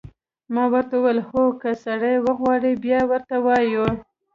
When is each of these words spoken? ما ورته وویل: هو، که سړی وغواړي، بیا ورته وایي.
ما 0.53 0.63
ورته 0.73 0.93
وویل: 0.97 1.19
هو، 1.29 1.43
که 1.61 1.69
سړی 1.85 2.15
وغواړي، 2.25 2.71
بیا 2.83 2.99
ورته 3.11 3.35
وایي. 3.45 3.87